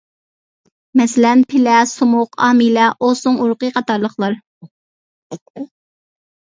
مەسىلەن، 1.01 1.43
پىلە، 1.51 1.75
سۇمۇق، 1.91 2.33
ئامىلە، 2.47 2.89
ئوسۇڭ 3.09 3.41
ئۇرۇقى 3.45 3.73
قاتارلىقلار. 3.77 4.43